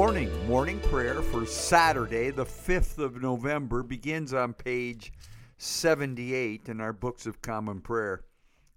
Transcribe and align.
morning 0.00 0.46
Morning 0.46 0.80
prayer 0.80 1.20
for 1.20 1.44
Saturday, 1.44 2.30
the 2.30 2.46
5th 2.46 2.96
of 2.96 3.20
November, 3.20 3.82
begins 3.82 4.32
on 4.32 4.54
page 4.54 5.12
78 5.58 6.70
in 6.70 6.80
our 6.80 6.94
books 6.94 7.26
of 7.26 7.42
common 7.42 7.82
prayer. 7.82 8.24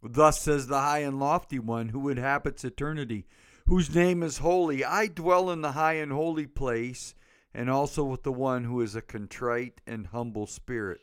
Thus 0.04 0.42
says 0.42 0.68
the 0.68 0.82
high 0.82 1.00
and 1.00 1.22
lofty 1.22 1.60
one 1.60 1.88
who 1.88 2.10
inhabits 2.10 2.66
eternity, 2.66 3.26
whose 3.68 3.96
name 3.96 4.22
is 4.22 4.40
holy. 4.40 4.84
I 4.84 5.08
dwell 5.08 5.50
in 5.50 5.62
the 5.62 5.72
high 5.72 5.94
and 5.94 6.12
holy 6.12 6.46
place, 6.46 7.16
and 7.54 7.70
also 7.70 8.04
with 8.04 8.24
the 8.24 8.34
one 8.34 8.66
who 8.66 8.82
is 8.82 8.94
a 8.94 9.02
contrite 9.02 9.80
and 9.88 10.08
humble 10.08 10.46
spirit, 10.46 11.00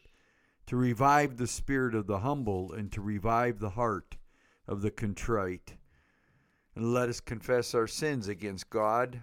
to 0.67 0.77
revive 0.77 1.39
the 1.39 1.47
spirit 1.47 1.95
of 1.95 2.07
the 2.07 2.19
humble 2.19 2.73
and 2.73 2.93
to 2.93 3.01
revive 3.01 3.59
the 3.59 3.71
heart 3.71 4.19
of 4.69 4.83
the 4.83 4.91
contrite. 4.91 5.77
And 6.77 6.93
let 6.93 7.09
us 7.09 7.21
confess 7.21 7.75
our 7.75 7.87
sins 7.87 8.29
against 8.29 8.69
God 8.69 9.23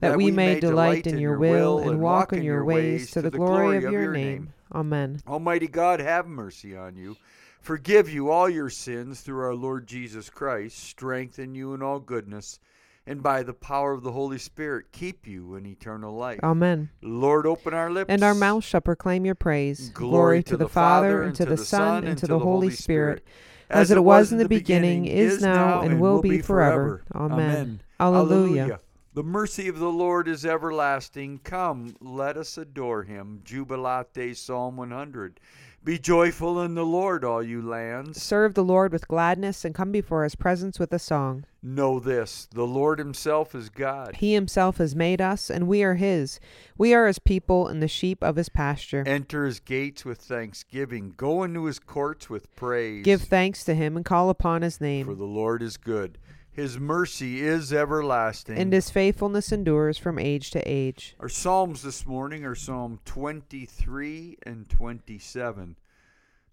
that 0.00 0.16
we 0.16 0.30
may 0.30 0.60
delight 0.60 1.06
in 1.06 1.18
your 1.18 1.38
will 1.38 1.78
and 1.78 2.00
walk 2.00 2.32
in 2.32 2.42
your 2.42 2.64
ways 2.64 3.10
to 3.12 3.22
the 3.22 3.30
glory 3.30 3.76
of 3.78 3.90
your 3.90 4.12
name. 4.12 4.52
Amen. 4.72 5.20
Almighty 5.26 5.68
God, 5.68 6.00
have 6.00 6.26
mercy 6.26 6.76
on 6.76 6.96
you. 6.96 7.16
Forgive 7.60 8.08
you 8.08 8.30
all 8.30 8.48
your 8.48 8.70
sins 8.70 9.20
through 9.20 9.40
our 9.40 9.54
Lord 9.54 9.86
Jesus 9.86 10.30
Christ. 10.30 10.78
Strengthen 10.78 11.54
you 11.54 11.74
in 11.74 11.82
all 11.82 11.98
goodness. 11.98 12.60
And 13.08 13.22
by 13.22 13.44
the 13.44 13.54
power 13.54 13.92
of 13.92 14.02
the 14.02 14.10
Holy 14.10 14.38
Spirit, 14.38 14.86
keep 14.90 15.28
you 15.28 15.54
in 15.54 15.64
eternal 15.66 16.14
life. 16.14 16.40
Amen. 16.42 16.90
Lord, 17.02 17.46
open 17.46 17.72
our 17.72 17.90
lips. 17.90 18.08
And 18.08 18.24
our 18.24 18.34
mouth 18.34 18.64
shall 18.64 18.80
proclaim 18.80 19.24
your 19.24 19.36
praise. 19.36 19.90
Glory, 19.90 20.42
to, 20.42 20.56
the 20.56 20.68
Father, 20.68 21.22
and 21.22 21.34
to 21.36 21.44
the 21.44 21.56
Son, 21.56 22.04
and 22.04 22.18
to 22.18 22.26
the 22.26 22.38
Holy 22.38 22.70
Spirit, 22.70 23.24
as 23.70 23.92
it 23.92 24.02
was 24.02 24.32
in 24.32 24.38
the 24.38 24.48
beginning, 24.48 25.06
is 25.06 25.40
now, 25.40 25.82
and 25.82 26.00
will 26.00 26.20
be 26.20 26.42
forever. 26.42 27.04
Amen. 27.14 27.80
Alleluia. 28.00 28.80
The 29.16 29.22
mercy 29.22 29.66
of 29.68 29.78
the 29.78 29.88
Lord 29.88 30.28
is 30.28 30.44
everlasting. 30.44 31.40
Come, 31.42 31.96
let 32.02 32.36
us 32.36 32.58
adore 32.58 33.04
him. 33.04 33.40
Jubilate, 33.46 34.36
Psalm 34.36 34.76
100. 34.76 35.40
Be 35.82 35.98
joyful 35.98 36.60
in 36.60 36.74
the 36.74 36.84
Lord, 36.84 37.24
all 37.24 37.42
you 37.42 37.62
lands. 37.62 38.22
Serve 38.22 38.52
the 38.52 38.62
Lord 38.62 38.92
with 38.92 39.08
gladness 39.08 39.64
and 39.64 39.74
come 39.74 39.90
before 39.90 40.24
his 40.24 40.34
presence 40.34 40.78
with 40.78 40.92
a 40.92 40.98
song. 40.98 41.46
Know 41.62 41.98
this 41.98 42.46
the 42.52 42.66
Lord 42.66 42.98
himself 42.98 43.54
is 43.54 43.70
God. 43.70 44.16
He 44.16 44.34
himself 44.34 44.76
has 44.76 44.94
made 44.94 45.22
us, 45.22 45.48
and 45.48 45.66
we 45.66 45.82
are 45.82 45.94
his. 45.94 46.38
We 46.76 46.92
are 46.92 47.06
his 47.06 47.18
people 47.18 47.68
and 47.68 47.82
the 47.82 47.88
sheep 47.88 48.22
of 48.22 48.36
his 48.36 48.50
pasture. 48.50 49.02
Enter 49.06 49.46
his 49.46 49.60
gates 49.60 50.04
with 50.04 50.18
thanksgiving. 50.18 51.14
Go 51.16 51.42
into 51.42 51.64
his 51.64 51.78
courts 51.78 52.28
with 52.28 52.54
praise. 52.54 53.02
Give 53.02 53.22
thanks 53.22 53.64
to 53.64 53.74
him 53.74 53.96
and 53.96 54.04
call 54.04 54.28
upon 54.28 54.60
his 54.60 54.78
name. 54.78 55.06
For 55.06 55.14
the 55.14 55.24
Lord 55.24 55.62
is 55.62 55.78
good. 55.78 56.18
His 56.56 56.78
mercy 56.78 57.42
is 57.42 57.70
everlasting. 57.70 58.56
And 58.56 58.72
his 58.72 58.88
faithfulness 58.88 59.52
endures 59.52 59.98
from 59.98 60.18
age 60.18 60.50
to 60.52 60.60
age. 60.66 61.14
Our 61.20 61.28
Psalms 61.28 61.82
this 61.82 62.06
morning 62.06 62.46
are 62.46 62.54
Psalm 62.54 62.98
23 63.04 64.38
and 64.42 64.66
27. 64.66 65.76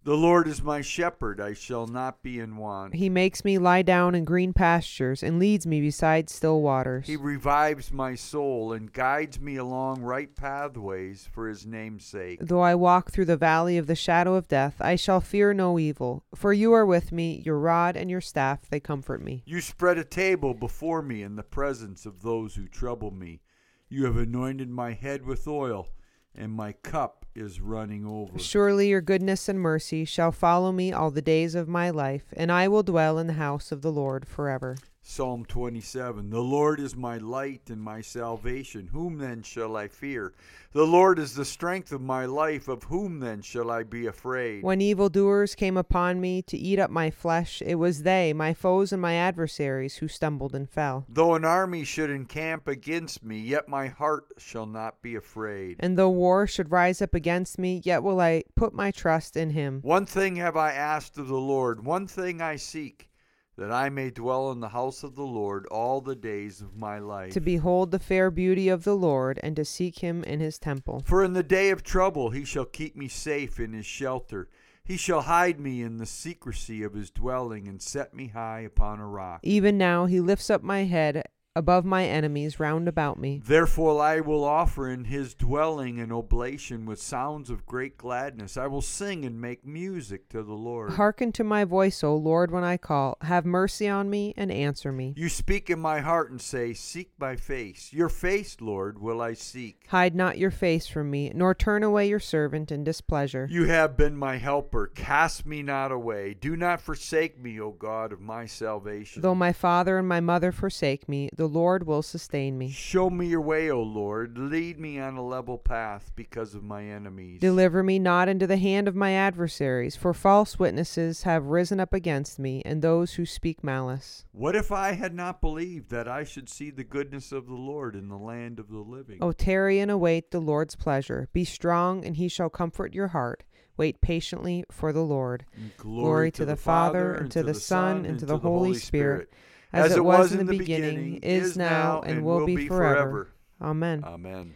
The 0.06 0.18
Lord 0.18 0.50
is 0.50 0.62
my 0.62 0.82
shepherd, 0.82 1.40
I 1.40 1.54
shall 1.54 1.88
not 1.88 2.22
be 2.22 2.38
in 2.38 2.58
want. 2.58 2.94
He 2.94 3.08
makes 3.08 3.46
me 3.46 3.58
lie 3.58 3.84
down 3.84 4.16
in 4.16 4.26
green 4.26 4.52
pastures 4.52 5.24
and 5.24 5.40
leads 5.40 5.66
me 5.66 5.80
beside 5.80 6.30
still 6.30 6.62
waters. 6.62 7.08
He 7.08 7.16
revives 7.16 7.90
my 7.90 8.16
soul 8.16 8.74
and 8.74 8.92
guides 8.92 9.40
me 9.40 9.56
along 9.56 10.02
right 10.02 10.36
pathways 10.36 11.30
for 11.32 11.48
his 11.48 11.66
name's 11.66 12.04
sake. 12.04 12.40
Though 12.42 12.60
I 12.60 12.76
walk 12.76 13.12
through 13.12 13.28
the 13.28 13.38
valley 13.38 13.78
of 13.78 13.88
the 13.88 13.96
shadow 13.96 14.36
of 14.36 14.50
death, 14.50 14.76
I 14.82 14.98
shall 14.98 15.22
fear 15.22 15.54
no 15.54 15.80
evil, 15.80 16.26
for 16.36 16.52
you 16.52 16.74
are 16.74 16.86
with 16.86 17.14
me, 17.14 17.42
your 17.46 17.58
rod 17.58 17.96
and 17.96 18.12
your 18.12 18.20
staff, 18.20 18.70
they 18.70 18.82
comfort 18.82 19.24
me. 19.24 19.44
You 19.46 19.62
spread 19.62 19.98
a 19.98 20.04
table 20.04 20.54
before 20.54 21.02
me 21.02 21.24
in 21.24 21.38
the 21.38 21.44
presence 21.44 22.06
of 22.06 22.24
those 22.24 22.56
who 22.56 22.68
trouble 22.68 23.12
me. 23.12 23.40
You 23.88 24.04
have 24.04 24.18
anointed 24.18 24.70
my 24.70 24.92
head 24.92 25.26
with 25.26 25.48
oil 25.48 25.88
and 26.36 26.52
my 26.52 26.74
cup 26.74 27.23
is 27.36 27.62
running 27.62 28.06
over. 28.06 28.38
Surely 28.40 28.90
your 28.90 29.02
goodness 29.02 29.50
and 29.50 29.60
mercy 29.60 30.06
shall 30.06 30.32
follow 30.32 30.72
me 30.72 30.92
all 30.92 31.12
the 31.12 31.22
days 31.22 31.56
of 31.56 31.68
my 31.68 31.90
life, 31.90 32.26
and 32.34 32.52
I 32.52 32.68
will 32.68 32.84
dwell 32.84 33.18
in 33.18 33.28
the 33.28 33.34
house 33.34 33.72
of 33.72 33.82
the 33.82 33.92
Lord 33.92 34.28
forever. 34.28 34.78
Psalm 35.06 35.44
27 35.44 36.30
The 36.30 36.42
Lord 36.42 36.80
is 36.80 36.96
my 36.96 37.18
light 37.18 37.70
and 37.70 37.82
my 37.82 38.00
salvation. 38.00 38.88
Whom 38.94 39.18
then 39.18 39.44
shall 39.44 39.76
I 39.76 39.90
fear? 39.90 40.34
The 40.72 40.88
Lord 40.88 41.20
is 41.20 41.36
the 41.36 41.44
strength 41.44 41.92
of 41.92 42.00
my 42.00 42.26
life. 42.26 42.70
Of 42.70 42.84
whom 42.84 43.20
then 43.20 43.42
shall 43.42 43.70
I 43.70 43.84
be 43.84 44.08
afraid? 44.08 44.64
When 44.64 44.80
evildoers 44.80 45.56
came 45.56 45.76
upon 45.76 46.22
me 46.22 46.42
to 46.44 46.58
eat 46.58 46.80
up 46.80 46.90
my 46.90 47.12
flesh, 47.12 47.62
it 47.62 47.76
was 47.76 48.04
they, 48.04 48.32
my 48.32 48.54
foes 48.54 48.94
and 48.94 49.02
my 49.02 49.16
adversaries, 49.16 49.98
who 49.98 50.08
stumbled 50.08 50.56
and 50.56 50.70
fell. 50.70 51.06
Though 51.10 51.36
an 51.36 51.44
army 51.44 51.84
should 51.84 52.10
encamp 52.10 52.70
against 52.70 53.26
me, 53.26 53.40
yet 53.40 53.68
my 53.68 53.88
heart 53.88 54.28
shall 54.38 54.66
not 54.66 55.02
be 55.02 55.16
afraid. 55.16 55.76
And 55.82 55.98
though 55.98 56.10
war 56.10 56.48
should 56.48 56.72
rise 56.72 57.02
up 57.02 57.14
against 57.14 57.60
me, 57.60 57.82
yet 57.84 58.04
will 58.04 58.22
I 58.22 58.44
put 58.56 58.74
my 58.74 58.90
trust 58.90 59.36
in 59.36 59.50
him. 59.50 59.82
One 59.82 60.06
thing 60.06 60.38
have 60.38 60.56
I 60.56 60.72
asked 60.72 61.18
of 61.18 61.28
the 61.28 61.36
Lord, 61.36 61.86
one 61.86 62.08
thing 62.08 62.42
I 62.42 62.56
seek 62.56 63.10
that 63.58 63.72
I 63.72 63.90
may 63.90 64.10
dwell 64.10 64.52
in 64.52 64.60
the 64.60 64.70
house 64.70 65.04
of 65.04 65.16
the 65.16 65.26
Lord 65.26 65.66
all 65.68 66.02
the 66.02 66.16
days 66.16 66.62
of 66.62 66.76
my 66.76 67.00
life. 67.00 67.34
To 67.34 67.42
behold 67.42 67.92
the 67.92 68.00
fair 68.00 68.32
beauty 68.32 68.70
of 68.70 68.84
the 68.84 68.96
Lord, 68.96 69.40
and 69.44 69.56
to 69.56 69.66
seek 69.66 70.00
him 70.00 70.24
in 70.24 70.40
his 70.40 70.58
temple. 70.58 71.04
For 71.06 71.24
in 71.24 71.34
the 71.34 71.44
day 71.44 71.70
of 71.70 71.84
trouble 71.84 72.32
he 72.32 72.46
shall 72.46 72.66
keep 72.66 72.96
me 72.96 73.08
safe 73.08 73.60
in 73.60 73.74
his 73.74 73.86
shelter. 73.86 74.50
He 74.84 74.98
shall 74.98 75.22
hide 75.22 75.60
me 75.60 75.82
in 75.82 75.98
the 75.98 76.06
secrecy 76.06 76.84
of 76.84 76.94
his 76.94 77.10
dwelling, 77.10 77.68
and 77.68 77.82
set 77.82 78.14
me 78.14 78.28
high 78.28 78.62
upon 78.62 79.00
a 79.00 79.08
rock. 79.08 79.40
Even 79.44 79.78
now 79.78 80.06
he 80.06 80.20
lifts 80.20 80.50
up 80.50 80.62
my 80.64 80.84
head 80.84 81.24
above 81.56 81.86
my 81.86 82.06
enemies 82.06 82.60
round 82.60 82.88
about 82.88 83.20
me. 83.20 83.40
Therefore 83.44 84.02
I 84.02 84.20
will 84.22 84.44
offer 84.44 84.90
in 84.90 85.06
his 85.06 85.36
dwelling 85.36 86.00
an 86.00 86.12
oblation 86.12 86.86
with 86.86 87.02
sounds 87.02 87.50
of 87.50 87.66
great 87.66 87.98
gladness. 87.98 88.58
I 88.58 88.68
will 88.68 88.82
sing 88.82 89.24
and 89.24 89.40
make 89.40 89.66
music 89.66 90.30
to 90.30 90.42
the 90.42 90.54
Lord. 90.54 90.94
Hearken 90.94 91.32
to 91.34 91.44
my 91.44 91.64
voice, 91.64 92.04
O 92.04 92.16
Lord, 92.16 92.50
when 92.50 92.64
I 92.64 92.78
call. 92.78 93.18
Have 93.22 93.46
mercy 93.46 93.88
on 93.88 94.10
me 94.10 94.34
and 94.36 94.52
answer 94.52 94.92
me. 94.92 95.14
You 95.16 95.30
speak 95.30 95.70
in 95.70 95.80
my 95.80 96.00
heart 96.00 96.32
and 96.32 96.42
say, 96.42 96.74
Seek 96.74 97.12
my 97.20 97.36
face. 97.36 97.94
Your 97.94 98.10
face, 98.10 98.58
Lord, 98.60 99.00
will 99.00 99.22
I 99.22 99.34
seek. 99.34 99.86
Hide 99.90 100.16
not 100.16 100.38
your 100.38 100.52
face 100.52 100.88
from 100.88 101.12
me, 101.12 101.32
nor 101.36 101.54
turn 101.54 101.84
away 101.84 102.08
your 102.10 102.20
servant 102.20 102.72
in 102.72 102.84
displeasure. 102.84 103.48
You 103.50 103.66
have 103.66 103.96
been 103.96 104.18
my 104.18 104.38
helper. 104.38 104.88
Cast 104.88 105.46
me 105.46 105.62
not 105.62 105.92
away. 105.92 106.34
Do 106.34 106.56
not 106.56 106.82
forsake 106.82 107.40
me, 107.40 107.60
O 107.60 107.72
God 107.72 108.12
of 108.12 108.20
my 108.20 108.46
salvation. 108.46 109.22
Though 109.22 109.36
my 109.36 109.54
father 109.54 110.00
and 110.00 110.08
my 110.08 110.20
mother 110.20 110.52
forsake 110.52 111.08
me, 111.08 111.30
the 111.36 111.43
Lord 111.48 111.86
will 111.86 112.02
sustain 112.02 112.58
me. 112.58 112.70
Show 112.70 113.10
me 113.10 113.28
your 113.28 113.42
way, 113.42 113.70
O 113.70 113.82
Lord. 113.82 114.38
Lead 114.38 114.80
me 114.80 115.00
on 115.00 115.16
a 115.16 115.26
level 115.26 115.58
path 115.58 116.12
because 116.16 116.56
of 116.56 116.64
my 116.64 116.84
enemies. 116.86 117.42
Deliver 117.42 117.84
me 117.84 118.00
not 118.00 118.30
into 118.30 118.48
the 118.48 118.58
hand 118.58 118.88
of 118.88 118.96
my 118.96 119.12
adversaries, 119.12 119.96
for 119.96 120.14
false 120.14 120.58
witnesses 120.58 121.24
have 121.24 121.46
risen 121.46 121.80
up 121.80 121.94
against 121.94 122.40
me, 122.40 122.62
and 122.66 122.82
those 122.82 123.14
who 123.14 123.26
speak 123.26 123.64
malice. 123.64 124.26
What 124.32 124.56
if 124.56 124.72
I 124.72 124.94
had 124.94 125.14
not 125.14 125.42
believed 125.42 125.90
that 125.90 126.08
I 126.08 126.24
should 126.24 126.50
see 126.50 126.70
the 126.70 126.84
goodness 126.84 127.32
of 127.32 127.48
the 127.48 127.54
Lord 127.54 127.96
in 127.96 128.10
the 128.10 128.18
land 128.18 128.60
of 128.60 128.70
the 128.70 128.80
living? 128.80 129.20
O 129.22 129.32
tarry 129.32 129.80
and 129.80 129.92
await 129.92 130.32
the 130.32 130.40
Lord's 130.40 130.76
pleasure. 130.76 131.30
Be 131.34 131.46
strong, 131.46 132.06
and 132.06 132.18
he 132.18 132.28
shall 132.28 132.50
comfort 132.50 132.94
your 132.94 133.10
heart. 133.10 133.44
Wait 133.76 134.02
patiently 134.02 134.64
for 134.70 134.94
the 134.94 135.02
Lord. 135.02 135.46
Glory, 135.78 136.04
Glory 136.04 136.32
to 136.32 136.46
the 136.46 136.56
Father, 136.56 137.16
and 137.16 137.32
to 137.32 137.42
the 137.42 137.56
Son, 137.56 138.06
and 138.06 138.20
to 138.20 138.26
the 138.26 138.38
Holy 138.38 138.76
Spirit 138.76 139.34
as, 139.74 139.96
it 139.96 140.06
was 140.06 140.32
in 140.32 140.46
the 140.46 140.58
beginning, 140.58 141.18
is 141.18 141.58
now, 141.58 142.02
and 142.02 142.24
will 142.24 142.46
be 142.46 142.68
forever. 142.68 143.34
Amen. 143.62 144.04
Amen. 144.04 144.56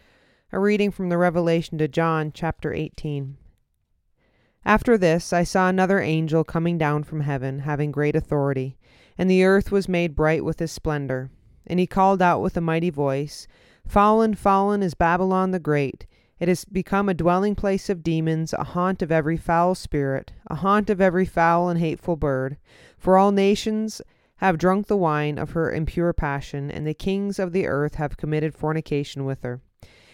A 0.51 0.59
reading 0.59 0.91
from 0.91 1.09
the 1.09 1.17
Revelation 1.17 1.77
to 1.79 1.87
John, 1.87 2.31
chapter 2.33 2.73
18. 2.73 3.37
After 4.63 4.97
this, 4.97 5.33
I 5.33 5.43
saw 5.43 5.69
another 5.69 5.99
angel 5.99 6.43
coming 6.43 6.77
down 6.77 7.03
from 7.03 7.21
heaven, 7.21 7.59
having 7.59 7.91
great 7.91 8.15
authority, 8.15 8.77
and 9.17 9.29
the 9.29 9.43
earth 9.43 9.71
was 9.71 9.89
made 9.89 10.15
bright 10.15 10.43
with 10.43 10.59
his 10.59 10.71
splendor. 10.71 11.31
And 11.65 11.79
he 11.79 11.87
called 11.87 12.21
out 12.21 12.41
with 12.41 12.55
a 12.55 12.61
mighty 12.61 12.89
voice 12.89 13.47
Fallen, 13.87 14.35
fallen 14.35 14.83
is 14.83 14.93
Babylon 14.93 15.51
the 15.51 15.59
Great. 15.59 16.05
It 16.39 16.47
has 16.49 16.65
become 16.65 17.09
a 17.09 17.13
dwelling 17.13 17.55
place 17.55 17.89
of 17.89 18.03
demons, 18.03 18.53
a 18.53 18.63
haunt 18.63 19.01
of 19.01 19.11
every 19.11 19.37
foul 19.37 19.73
spirit, 19.73 20.33
a 20.47 20.55
haunt 20.55 20.89
of 20.89 21.01
every 21.01 21.25
foul 21.25 21.69
and 21.69 21.79
hateful 21.79 22.15
bird. 22.15 22.57
For 22.97 23.17
all 23.17 23.31
nations 23.31 24.01
have 24.37 24.57
drunk 24.57 24.87
the 24.87 24.97
wine 24.97 25.37
of 25.37 25.51
her 25.51 25.71
impure 25.71 26.13
passion, 26.13 26.69
and 26.69 26.85
the 26.85 26.93
kings 26.93 27.39
of 27.39 27.51
the 27.51 27.67
earth 27.67 27.95
have 27.95 28.17
committed 28.17 28.53
fornication 28.53 29.25
with 29.25 29.41
her, 29.43 29.61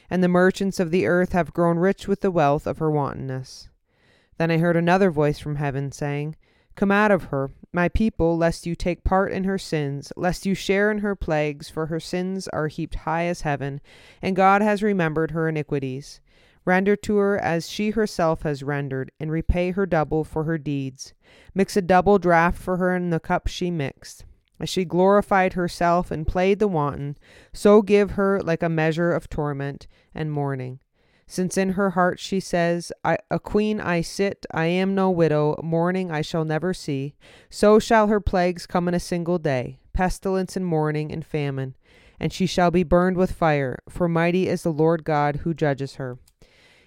and 0.09 0.23
the 0.23 0.27
merchants 0.27 0.79
of 0.79 0.91
the 0.91 1.05
earth 1.05 1.33
have 1.33 1.53
grown 1.53 1.77
rich 1.77 2.07
with 2.07 2.21
the 2.21 2.31
wealth 2.31 2.65
of 2.65 2.77
her 2.77 2.89
wantonness. 2.89 3.69
Then 4.37 4.51
I 4.51 4.57
heard 4.57 4.75
another 4.77 5.11
voice 5.11 5.39
from 5.39 5.57
heaven 5.57 5.91
saying, 5.91 6.35
Come 6.75 6.91
out 6.91 7.11
of 7.11 7.25
her, 7.25 7.51
my 7.71 7.87
people, 7.89 8.35
lest 8.35 8.65
you 8.65 8.75
take 8.75 9.03
part 9.03 9.31
in 9.31 9.43
her 9.43 9.57
sins, 9.57 10.11
lest 10.15 10.45
you 10.45 10.55
share 10.55 10.89
in 10.89 10.99
her 10.99 11.15
plagues, 11.15 11.69
for 11.69 11.87
her 11.87 11.99
sins 11.99 12.47
are 12.47 12.67
heaped 12.67 12.95
high 12.95 13.25
as 13.25 13.41
heaven, 13.41 13.79
and 14.21 14.35
God 14.35 14.61
has 14.61 14.81
remembered 14.81 15.31
her 15.31 15.47
iniquities. 15.47 16.19
Render 16.65 16.95
to 16.95 17.17
her 17.17 17.37
as 17.37 17.69
she 17.69 17.89
herself 17.91 18.43
has 18.43 18.63
rendered, 18.63 19.11
and 19.19 19.31
repay 19.31 19.71
her 19.71 19.85
double 19.85 20.23
for 20.23 20.45
her 20.45 20.57
deeds. 20.57 21.13
Mix 21.53 21.75
a 21.75 21.81
double 21.81 22.19
draught 22.19 22.55
for 22.55 22.77
her 22.77 22.95
in 22.95 23.09
the 23.09 23.19
cup 23.19 23.47
she 23.47 23.69
mixed. 23.69 24.25
As 24.59 24.69
she 24.69 24.85
glorified 24.85 25.53
herself 25.53 26.09
and 26.09 26.27
played 26.27 26.59
the 26.59 26.67
wanton, 26.67 27.17
so 27.51 27.81
give 27.81 28.11
her 28.11 28.39
like 28.41 28.63
a 28.63 28.69
measure 28.69 29.11
of 29.11 29.29
torment 29.29 29.87
and 30.15 30.31
mourning. 30.31 30.79
Since 31.25 31.57
in 31.57 31.71
her 31.71 31.91
heart 31.91 32.19
she 32.19 32.39
says, 32.39 32.91
A 33.03 33.39
queen 33.39 33.81
I 33.81 34.01
sit, 34.01 34.45
I 34.51 34.65
am 34.65 34.93
no 34.93 35.09
widow, 35.09 35.59
mourning 35.63 36.11
I 36.11 36.21
shall 36.21 36.45
never 36.45 36.73
see, 36.73 37.15
so 37.49 37.79
shall 37.79 38.07
her 38.07 38.19
plagues 38.19 38.65
come 38.67 38.87
in 38.87 38.93
a 38.93 38.99
single 38.99 39.39
day, 39.39 39.79
pestilence 39.93 40.55
and 40.55 40.65
mourning 40.65 41.11
and 41.11 41.25
famine, 41.25 41.75
and 42.19 42.31
she 42.31 42.45
shall 42.45 42.71
be 42.71 42.83
burned 42.83 43.17
with 43.17 43.31
fire, 43.31 43.79
for 43.89 44.07
mighty 44.07 44.47
is 44.47 44.63
the 44.63 44.71
Lord 44.71 45.03
God 45.03 45.37
who 45.37 45.53
judges 45.53 45.95
her. 45.95 46.19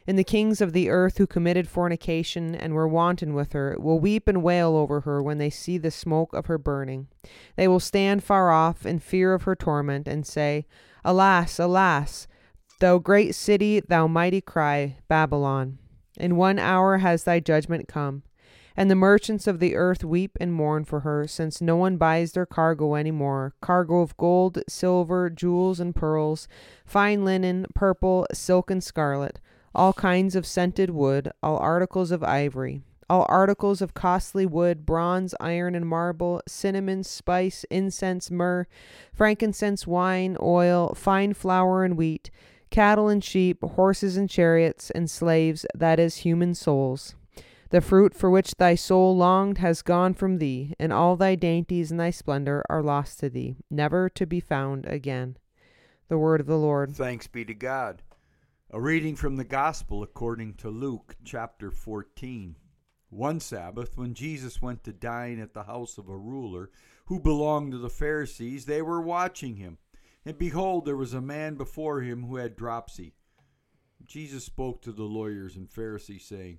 And 0.06 0.18
the 0.18 0.24
kings 0.24 0.60
of 0.60 0.72
the 0.72 0.88
earth 0.88 1.18
who 1.18 1.26
committed 1.26 1.68
fornication 1.68 2.54
and 2.54 2.74
were 2.74 2.86
wanton 2.86 3.34
with 3.34 3.52
her 3.52 3.76
will 3.78 3.98
weep 3.98 4.28
and 4.28 4.42
wail 4.42 4.76
over 4.76 5.00
her 5.00 5.22
when 5.22 5.38
they 5.38 5.50
see 5.50 5.78
the 5.78 5.90
smoke 5.90 6.32
of 6.32 6.46
her 6.46 6.58
burning. 6.58 7.08
They 7.56 7.66
will 7.66 7.80
stand 7.80 8.22
far 8.22 8.52
off 8.52 8.86
in 8.86 9.00
fear 9.00 9.34
of 9.34 9.42
her 9.42 9.56
torment 9.56 10.06
and 10.06 10.24
say, 10.24 10.66
Alas, 11.04 11.58
alas! 11.58 12.28
Thou 12.78 12.98
great 12.98 13.34
city, 13.34 13.80
thou 13.80 14.06
mighty 14.06 14.40
cry, 14.40 14.98
Babylon. 15.08 15.78
In 16.18 16.36
one 16.36 16.58
hour 16.58 16.98
has 16.98 17.24
thy 17.24 17.40
judgment 17.40 17.88
come. 17.88 18.22
And 18.76 18.90
the 18.90 18.94
merchants 18.94 19.46
of 19.46 19.58
the 19.58 19.74
earth 19.74 20.04
weep 20.04 20.36
and 20.38 20.52
mourn 20.52 20.84
for 20.84 21.00
her, 21.00 21.26
since 21.26 21.62
no 21.62 21.76
one 21.76 21.96
buys 21.96 22.32
their 22.32 22.44
cargo 22.44 22.94
any 22.94 23.10
more 23.10 23.54
cargo 23.62 24.00
of 24.02 24.16
gold, 24.18 24.58
silver, 24.68 25.30
jewels, 25.30 25.80
and 25.80 25.96
pearls, 25.96 26.46
fine 26.84 27.24
linen, 27.24 27.64
purple, 27.74 28.26
silk, 28.34 28.70
and 28.70 28.84
scarlet, 28.84 29.40
all 29.76 29.92
kinds 29.92 30.34
of 30.34 30.44
scented 30.44 30.90
wood, 30.90 31.30
all 31.42 31.58
articles 31.58 32.10
of 32.10 32.24
ivory, 32.24 32.80
all 33.08 33.24
articles 33.28 33.80
of 33.80 33.94
costly 33.94 34.44
wood, 34.44 34.84
bronze, 34.84 35.34
iron, 35.38 35.76
and 35.76 35.86
marble, 35.86 36.42
cinnamon, 36.48 37.04
spice, 37.04 37.64
incense, 37.70 38.30
myrrh, 38.30 38.66
frankincense, 39.12 39.86
wine, 39.86 40.36
oil, 40.40 40.92
fine 40.94 41.32
flour, 41.32 41.84
and 41.84 41.96
wheat 41.96 42.30
cattle 42.70 43.08
and 43.08 43.22
sheep, 43.22 43.62
horses 43.62 44.16
and 44.16 44.28
chariots, 44.28 44.90
and 44.90 45.10
slaves, 45.10 45.64
that 45.74 45.98
is, 45.98 46.18
human 46.18 46.54
souls. 46.54 47.14
The 47.70 47.80
fruit 47.80 48.14
for 48.14 48.30
which 48.30 48.56
thy 48.56 48.74
soul 48.74 49.16
longed 49.16 49.58
has 49.58 49.82
gone 49.82 50.14
from 50.14 50.38
thee, 50.38 50.74
and 50.78 50.92
all 50.92 51.16
thy 51.16 51.34
dainties 51.34 51.90
and 51.90 51.98
thy 51.98 52.10
splendor 52.10 52.64
are 52.68 52.82
lost 52.82 53.20
to 53.20 53.28
thee, 53.28 53.56
never 53.70 54.08
to 54.10 54.26
be 54.26 54.40
found 54.40 54.86
again. 54.86 55.36
The 56.08 56.18
word 56.18 56.40
of 56.40 56.46
the 56.46 56.58
Lord. 56.58 56.94
Thanks 56.94 57.26
be 57.26 57.44
to 57.44 57.54
God. 57.54 58.02
A 58.72 58.80
reading 58.80 59.14
from 59.14 59.36
the 59.36 59.44
Gospel 59.44 60.02
according 60.02 60.54
to 60.54 60.70
Luke 60.70 61.14
chapter 61.24 61.70
14. 61.70 62.56
One 63.10 63.38
Sabbath, 63.38 63.96
when 63.96 64.12
Jesus 64.12 64.60
went 64.60 64.82
to 64.82 64.92
dine 64.92 65.38
at 65.38 65.54
the 65.54 65.62
house 65.62 65.98
of 65.98 66.08
a 66.08 66.16
ruler 66.16 66.70
who 67.04 67.20
belonged 67.20 67.70
to 67.72 67.78
the 67.78 67.88
Pharisees, 67.88 68.66
they 68.66 68.82
were 68.82 69.00
watching 69.00 69.54
him. 69.54 69.78
And 70.24 70.36
behold, 70.36 70.84
there 70.84 70.96
was 70.96 71.14
a 71.14 71.20
man 71.20 71.54
before 71.54 72.00
him 72.00 72.24
who 72.24 72.36
had 72.36 72.56
dropsy. 72.56 73.14
Jesus 74.04 74.44
spoke 74.44 74.82
to 74.82 74.90
the 74.90 75.04
lawyers 75.04 75.54
and 75.54 75.70
Pharisees, 75.70 76.24
saying, 76.24 76.58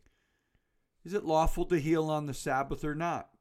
Is 1.03 1.13
it 1.13 1.25
lawful 1.25 1.65
to 1.65 1.77
heal 1.77 2.09
on 2.09 2.25
the 2.25 2.33
Sabbath 2.33 2.85
or 2.85 2.95
not? 2.95 3.31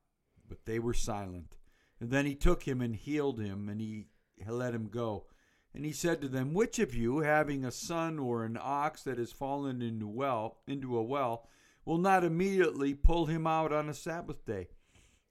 But 0.48 0.64
they 0.64 0.80
were 0.80 0.92
silent. 0.92 1.54
And 2.00 2.10
then 2.10 2.26
he 2.26 2.34
took 2.34 2.64
him 2.64 2.80
and 2.80 2.96
healed 2.96 3.38
him, 3.38 3.68
and 3.68 3.80
he 3.80 4.06
let 4.44 4.74
him 4.74 4.88
go. 4.88 5.26
And 5.76 5.84
he 5.84 5.92
said 5.92 6.22
to 6.22 6.28
them, 6.28 6.54
Which 6.54 6.78
of 6.78 6.94
you, 6.94 7.18
having 7.18 7.62
a 7.62 7.70
son 7.70 8.18
or 8.18 8.46
an 8.46 8.56
ox 8.58 9.02
that 9.02 9.18
has 9.18 9.30
fallen 9.30 9.82
into 9.82 10.08
well 10.08 10.56
into 10.66 10.96
a 10.96 11.02
well, 11.02 11.50
will 11.84 11.98
not 11.98 12.24
immediately 12.24 12.94
pull 12.94 13.26
him 13.26 13.46
out 13.46 13.74
on 13.74 13.90
a 13.90 13.94
Sabbath 13.94 14.46
day? 14.46 14.68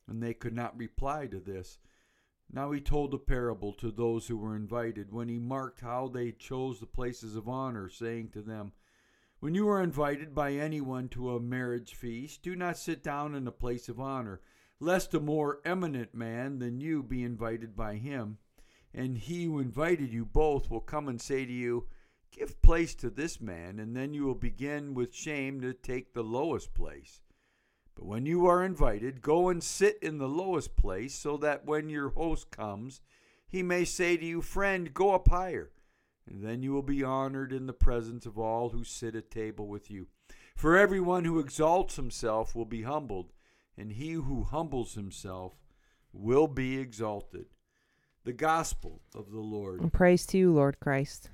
And 0.07 0.21
they 0.21 0.35
could 0.35 0.53
not 0.53 0.77
reply 0.77 1.25
to 1.25 1.39
this. 1.39 1.79
Now 2.47 2.71
he 2.73 2.79
told 2.79 3.11
a 3.15 3.17
parable 3.17 3.73
to 3.73 3.89
those 3.89 4.27
who 4.27 4.37
were 4.37 4.55
invited, 4.55 5.11
when 5.11 5.29
he 5.29 5.39
marked 5.39 5.81
how 5.81 6.09
they 6.09 6.31
chose 6.31 6.79
the 6.79 6.85
places 6.85 7.35
of 7.35 7.49
honor, 7.49 7.89
saying 7.89 8.29
to 8.33 8.43
them, 8.43 8.73
When 9.39 9.55
you 9.55 9.67
are 9.67 9.81
invited 9.81 10.35
by 10.35 10.53
anyone 10.53 11.09
to 11.09 11.31
a 11.31 11.39
marriage 11.39 11.95
feast, 11.95 12.43
do 12.43 12.55
not 12.55 12.77
sit 12.77 13.01
down 13.01 13.33
in 13.33 13.47
a 13.47 13.51
place 13.51 13.89
of 13.89 13.99
honor, 13.99 14.41
lest 14.79 15.15
a 15.15 15.19
more 15.19 15.59
eminent 15.65 16.13
man 16.13 16.59
than 16.59 16.79
you 16.79 17.01
be 17.01 17.23
invited 17.23 17.75
by 17.75 17.95
him. 17.95 18.37
And 18.97 19.17
he 19.17 19.43
who 19.43 19.59
invited 19.59 20.13
you 20.13 20.23
both 20.23 20.71
will 20.71 20.79
come 20.79 21.09
and 21.09 21.21
say 21.21 21.45
to 21.45 21.51
you, 21.51 21.85
Give 22.31 22.61
place 22.61 22.95
to 22.95 23.09
this 23.09 23.41
man, 23.41 23.77
and 23.77 23.95
then 23.95 24.13
you 24.13 24.23
will 24.23 24.35
begin 24.35 24.93
with 24.93 25.13
shame 25.13 25.59
to 25.61 25.73
take 25.73 26.13
the 26.13 26.23
lowest 26.23 26.73
place. 26.73 27.19
But 27.93 28.05
when 28.05 28.25
you 28.25 28.45
are 28.45 28.63
invited, 28.63 29.21
go 29.21 29.49
and 29.49 29.61
sit 29.61 29.99
in 30.01 30.17
the 30.17 30.29
lowest 30.29 30.77
place, 30.77 31.13
so 31.13 31.35
that 31.37 31.65
when 31.65 31.89
your 31.89 32.09
host 32.09 32.51
comes, 32.51 33.01
he 33.47 33.61
may 33.61 33.83
say 33.83 34.15
to 34.15 34.25
you, 34.25 34.41
Friend, 34.41 34.93
go 34.93 35.13
up 35.13 35.27
higher. 35.27 35.71
And 36.25 36.41
then 36.41 36.63
you 36.63 36.71
will 36.71 36.81
be 36.81 37.03
honored 37.03 37.51
in 37.51 37.67
the 37.67 37.73
presence 37.73 38.25
of 38.25 38.39
all 38.39 38.69
who 38.69 38.83
sit 38.83 39.15
at 39.15 39.29
table 39.29 39.67
with 39.67 39.91
you. 39.91 40.07
For 40.55 40.77
everyone 40.77 41.25
who 41.25 41.39
exalts 41.39 41.97
himself 41.97 42.55
will 42.55 42.65
be 42.65 42.83
humbled, 42.83 43.33
and 43.77 43.91
he 43.91 44.13
who 44.13 44.43
humbles 44.43 44.95
himself 44.95 45.53
will 46.13 46.47
be 46.47 46.77
exalted. 46.79 47.47
The 48.25 48.33
Gospel 48.33 49.01
of 49.13 49.31
the 49.31 49.39
Lord. 49.39 49.81
And 49.81 49.93
praise 49.93 50.25
to 50.27 50.37
you, 50.39 50.51
Lord 50.51 50.79
Christ. 50.79 51.29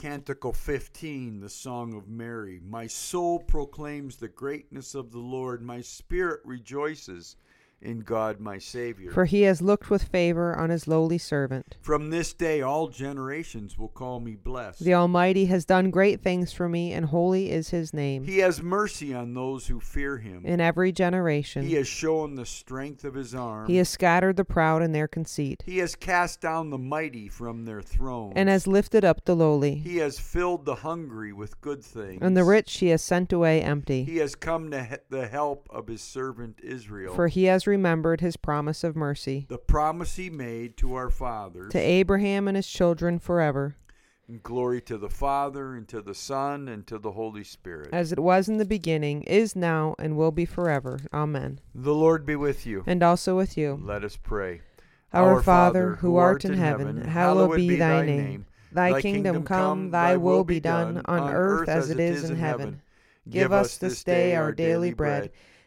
Canticle 0.00 0.54
15, 0.54 1.38
the 1.38 1.50
Song 1.50 1.94
of 1.94 2.08
Mary. 2.08 2.58
My 2.66 2.86
soul 2.86 3.40
proclaims 3.40 4.16
the 4.16 4.28
greatness 4.28 4.94
of 4.94 5.12
the 5.12 5.18
Lord. 5.18 5.60
My 5.60 5.82
spirit 5.82 6.40
rejoices 6.46 7.36
in 7.82 8.00
God 8.00 8.40
my 8.40 8.58
Savior. 8.58 9.10
For 9.10 9.24
he 9.24 9.42
has 9.42 9.62
looked 9.62 9.90
with 9.90 10.02
favor 10.02 10.56
on 10.56 10.70
his 10.70 10.86
lowly 10.86 11.18
servant. 11.18 11.76
From 11.80 12.10
this 12.10 12.32
day 12.32 12.60
all 12.60 12.88
generations 12.88 13.78
will 13.78 13.88
call 13.88 14.20
me 14.20 14.34
blessed. 14.34 14.80
The 14.80 14.94
Almighty 14.94 15.46
has 15.46 15.64
done 15.64 15.90
great 15.90 16.20
things 16.20 16.52
for 16.52 16.68
me, 16.68 16.92
and 16.92 17.06
holy 17.06 17.50
is 17.50 17.70
his 17.70 17.94
name. 17.94 18.24
He 18.24 18.38
has 18.38 18.62
mercy 18.62 19.14
on 19.14 19.34
those 19.34 19.66
who 19.66 19.80
fear 19.80 20.18
him. 20.18 20.44
In 20.44 20.60
every 20.60 20.92
generation. 20.92 21.62
He 21.64 21.74
has 21.74 21.88
shown 21.88 22.34
the 22.34 22.46
strength 22.46 23.04
of 23.04 23.14
his 23.14 23.34
arm. 23.34 23.66
He 23.66 23.76
has 23.76 23.88
scattered 23.88 24.36
the 24.36 24.44
proud 24.44 24.82
in 24.82 24.92
their 24.92 25.08
conceit. 25.08 25.62
He 25.66 25.78
has 25.78 25.94
cast 25.94 26.40
down 26.40 26.70
the 26.70 26.78
mighty 26.78 27.28
from 27.28 27.64
their 27.64 27.82
throne. 27.82 28.32
And 28.36 28.48
has 28.48 28.66
lifted 28.66 29.04
up 29.04 29.24
the 29.24 29.34
lowly. 29.34 29.76
He 29.76 29.98
has 29.98 30.18
filled 30.18 30.64
the 30.64 30.76
hungry 30.76 31.32
with 31.32 31.60
good 31.60 31.82
things. 31.82 32.18
And 32.20 32.36
the 32.36 32.44
rich 32.44 32.78
he 32.78 32.88
has 32.88 33.02
sent 33.02 33.32
away 33.32 33.62
empty. 33.62 34.04
He 34.04 34.18
has 34.18 34.34
come 34.34 34.70
to 34.70 34.84
he- 34.84 34.96
the 35.08 35.26
help 35.26 35.66
of 35.70 35.86
his 35.86 36.02
servant 36.02 36.58
Israel. 36.62 37.14
For 37.14 37.28
he 37.28 37.44
has 37.44 37.66
remembered 37.70 38.20
his 38.20 38.36
promise 38.36 38.82
of 38.84 38.96
mercy. 38.96 39.46
The 39.48 39.58
promise 39.58 40.16
he 40.16 40.28
made 40.28 40.76
to 40.78 40.94
our 40.94 41.08
fathers. 41.08 41.72
To 41.72 41.78
Abraham 41.78 42.48
and 42.48 42.56
his 42.56 42.66
children 42.66 43.18
forever. 43.18 43.76
And 44.28 44.42
glory 44.42 44.80
to 44.82 44.98
the 44.98 45.08
Father, 45.08 45.74
and 45.74 45.88
to 45.88 46.02
the 46.02 46.14
Son, 46.14 46.68
and 46.68 46.86
to 46.86 46.98
the 46.98 47.12
Holy 47.12 47.42
Spirit. 47.44 47.88
As 47.92 48.12
it 48.12 48.18
was 48.18 48.48
in 48.48 48.58
the 48.58 48.64
beginning, 48.64 49.22
is 49.22 49.56
now, 49.56 49.94
and 49.98 50.16
will 50.16 50.30
be 50.30 50.44
forever. 50.44 51.00
Amen. 51.12 51.60
The 51.74 51.94
Lord 51.94 52.26
be 52.26 52.36
with 52.36 52.66
you. 52.66 52.84
And 52.86 53.02
also 53.02 53.36
with 53.36 53.56
you. 53.56 53.80
Let 53.82 54.04
us 54.04 54.16
pray. 54.16 54.60
Our, 55.12 55.34
Our 55.34 55.42
Father, 55.42 55.96
who 55.96 56.16
art 56.16 56.44
in 56.44 56.54
heaven, 56.54 57.00
hallowed 57.00 57.56
be 57.56 57.76
thy 57.76 58.04
name. 58.04 58.46
Thy 58.72 59.00
kingdom 59.00 59.44
come, 59.44 59.90
thy 59.90 60.16
will 60.16 60.44
be 60.44 60.60
done, 60.60 61.02
on 61.06 61.32
earth 61.32 61.68
as 61.68 61.90
it 61.90 61.98
is 61.98 62.28
in 62.28 62.36
heaven. 62.36 62.82
Give 63.28 63.52
us 63.52 63.78
this 63.78 64.04
day 64.04 64.34
our 64.36 64.52
daily 64.52 64.92
bread 64.92 65.30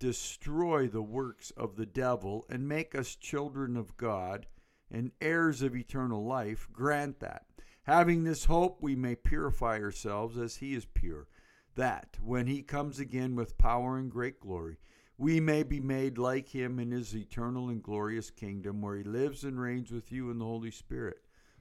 destroy 0.00 0.88
the 0.88 1.02
works 1.02 1.52
of 1.56 1.76
the 1.76 1.86
devil 1.86 2.44
and 2.48 2.68
make 2.68 2.96
us 2.96 3.14
children 3.14 3.76
of 3.76 3.96
God 3.96 4.46
and 4.90 5.12
heirs 5.20 5.62
of 5.62 5.76
eternal 5.76 6.24
life, 6.24 6.66
grant 6.72 7.20
that, 7.20 7.44
having 7.84 8.24
this 8.24 8.46
hope, 8.46 8.78
we 8.82 8.96
may 8.96 9.14
purify 9.14 9.78
ourselves 9.78 10.36
as 10.36 10.56
he 10.56 10.74
is 10.74 10.86
pure, 10.86 11.28
that, 11.76 12.16
when 12.20 12.48
he 12.48 12.62
comes 12.62 12.98
again 12.98 13.36
with 13.36 13.58
power 13.58 13.96
and 13.98 14.10
great 14.10 14.40
glory, 14.40 14.78
we 15.16 15.38
may 15.38 15.62
be 15.62 15.78
made 15.78 16.18
like 16.18 16.48
him 16.48 16.80
in 16.80 16.90
his 16.90 17.14
eternal 17.14 17.68
and 17.68 17.82
glorious 17.82 18.30
kingdom, 18.30 18.80
where 18.80 18.96
he 18.96 19.04
lives 19.04 19.44
and 19.44 19.60
reigns 19.60 19.92
with 19.92 20.10
you 20.10 20.30
in 20.30 20.38
the 20.38 20.44
Holy 20.44 20.70
Spirit, 20.70 21.18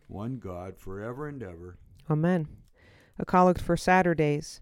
one 0.08 0.38
God, 0.38 0.78
forever 0.78 1.28
and 1.28 1.44
ever. 1.44 1.78
Amen. 2.10 2.48
A 3.20 3.26
collect 3.26 3.62
for 3.62 3.76
Saturdays. 3.76 4.62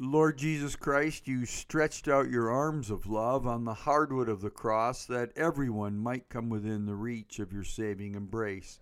Lord 0.00 0.38
Jesus 0.38 0.76
Christ, 0.76 1.26
you 1.26 1.44
stretched 1.44 2.06
out 2.06 2.30
your 2.30 2.50
arms 2.50 2.88
of 2.88 3.08
love 3.08 3.48
on 3.48 3.64
the 3.64 3.74
hardwood 3.74 4.28
of 4.28 4.40
the 4.40 4.50
cross 4.50 5.04
that 5.06 5.32
everyone 5.36 5.98
might 5.98 6.28
come 6.28 6.48
within 6.48 6.86
the 6.86 6.94
reach 6.94 7.40
of 7.40 7.52
your 7.52 7.64
saving 7.64 8.14
embrace. 8.14 8.78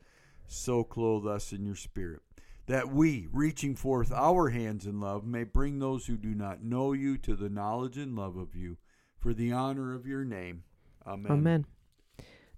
So 0.46 0.84
clothe 0.84 1.26
us 1.26 1.52
in 1.52 1.64
your 1.64 1.74
spirit, 1.74 2.20
that 2.66 2.92
we, 2.92 3.28
reaching 3.32 3.74
forth 3.74 4.12
our 4.12 4.50
hands 4.50 4.84
in 4.84 5.00
love, 5.00 5.24
may 5.24 5.44
bring 5.44 5.78
those 5.78 6.06
who 6.06 6.18
do 6.18 6.34
not 6.34 6.62
know 6.62 6.92
you 6.92 7.16
to 7.18 7.34
the 7.34 7.48
knowledge 7.48 7.96
and 7.96 8.14
love 8.14 8.36
of 8.36 8.54
you, 8.54 8.76
for 9.18 9.32
the 9.32 9.52
honor 9.52 9.94
of 9.94 10.06
your 10.06 10.24
name. 10.24 10.64
Amen. 11.06 11.32
Amen. 11.32 11.66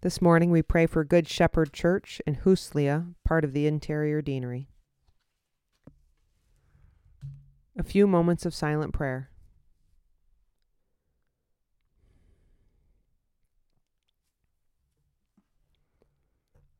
This 0.00 0.21
morning 0.21 0.50
we 0.50 0.62
pray 0.62 0.87
for 0.87 1.05
Good 1.05 1.29
Shepherd 1.29 1.73
Church 1.73 2.21
in 2.27 2.37
Huslia, 2.37 3.15
part 3.25 3.45
of 3.45 3.53
the 3.53 3.69
interior 3.69 4.21
deanery. 4.21 4.69
A 7.78 7.85
few 7.85 8.08
moments 8.08 8.44
of 8.44 8.52
silent 8.52 8.92
prayer. 8.92 9.30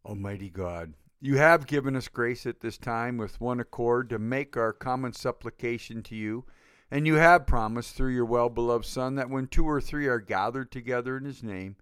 Almighty 0.05 0.51
God, 0.51 0.95
you 1.21 1.37
have 1.37 1.69
given 1.69 1.95
us 1.95 2.09
grace 2.09 2.47
at 2.47 2.61
this 2.61 2.79
time 2.79 3.17
with 3.17 3.41
one 3.41 3.61
accord 3.61 4.11
to 4.11 4.19
make 4.19 4.57
our 4.57 4.73
common 4.73 5.13
supplication 5.13 6.03
to 6.03 6.17
you, 6.17 6.45
and 6.91 7.07
you 7.07 7.15
have 7.15 7.47
promised 7.47 7.95
through 7.95 8.15
your 8.15 8.25
well 8.25 8.49
beloved 8.49 8.85
Son 8.87 9.15
that 9.15 9.31
when 9.31 9.47
two 9.47 9.69
or 9.69 9.81
three 9.81 10.09
are 10.09 10.19
gathered 10.19 10.73
together 10.73 11.17
in 11.17 11.25
his 11.25 11.45
name, 11.45 11.77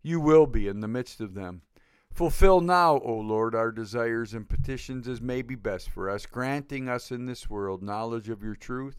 you 0.00 0.20
will 0.20 0.46
be 0.46 0.68
in 0.68 0.78
the 0.78 0.86
midst 0.86 1.20
of 1.20 1.34
them. 1.34 1.62
Fulfill 2.12 2.60
now, 2.60 2.98
O 2.98 3.14
Lord, 3.14 3.54
our 3.54 3.72
desires 3.72 4.34
and 4.34 4.48
petitions 4.48 5.08
as 5.08 5.20
may 5.20 5.42
be 5.42 5.54
best 5.54 5.90
for 5.90 6.10
us, 6.10 6.26
granting 6.26 6.88
us 6.88 7.10
in 7.10 7.26
this 7.26 7.48
world 7.48 7.82
knowledge 7.82 8.28
of 8.28 8.42
your 8.42 8.56
truth, 8.56 8.96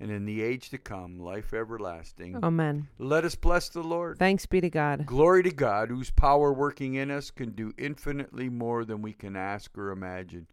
and 0.00 0.10
in 0.10 0.24
the 0.24 0.42
age 0.42 0.70
to 0.70 0.78
come, 0.78 1.18
life 1.18 1.52
everlasting. 1.52 2.36
Amen. 2.42 2.88
Let 2.98 3.24
us 3.24 3.34
bless 3.34 3.68
the 3.68 3.82
Lord. 3.82 4.18
Thanks 4.18 4.46
be 4.46 4.60
to 4.60 4.70
God. 4.70 5.06
Glory 5.06 5.42
to 5.42 5.50
God, 5.50 5.90
whose 5.90 6.10
power 6.10 6.52
working 6.52 6.94
in 6.94 7.10
us 7.10 7.30
can 7.30 7.50
do 7.50 7.72
infinitely 7.76 8.48
more 8.48 8.84
than 8.84 9.02
we 9.02 9.12
can 9.12 9.36
ask 9.36 9.76
or 9.76 9.90
imagine. 9.90 10.46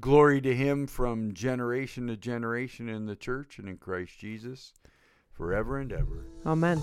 Glory 0.00 0.40
to 0.40 0.54
him 0.54 0.86
from 0.86 1.32
generation 1.32 2.08
to 2.08 2.16
generation 2.16 2.88
in 2.88 3.06
the 3.06 3.16
church 3.16 3.58
and 3.58 3.68
in 3.68 3.78
Christ 3.78 4.18
Jesus, 4.18 4.74
forever 5.32 5.78
and 5.78 5.92
ever. 5.92 6.26
Amen. 6.44 6.82